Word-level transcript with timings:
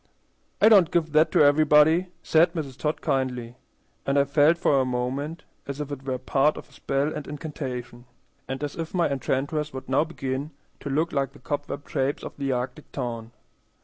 "I 0.59 0.67
don't 0.67 0.89
give 0.89 1.11
that 1.11 1.31
to 1.33 1.43
everybody," 1.43 2.07
said 2.23 2.53
Mrs. 2.53 2.75
Todd 2.75 3.01
kindly; 3.01 3.55
and 4.03 4.17
I 4.17 4.23
felt 4.25 4.57
for 4.57 4.81
a 4.81 4.83
moment 4.83 5.43
as 5.67 5.79
if 5.79 5.91
it 5.91 6.01
were 6.01 6.17
part 6.17 6.57
of 6.57 6.67
a 6.67 6.71
spell 6.71 7.13
and 7.13 7.27
incantation, 7.27 8.05
and 8.47 8.63
as 8.63 8.75
if 8.75 8.95
my 8.95 9.07
enchantress 9.07 9.73
would 9.73 9.87
now 9.87 10.03
begin 10.03 10.49
to 10.79 10.89
look 10.89 11.11
like 11.13 11.33
the 11.33 11.39
cobweb 11.39 11.87
shapes 11.87 12.23
of 12.23 12.35
the 12.37 12.51
arctic 12.51 12.91
town. 12.91 13.31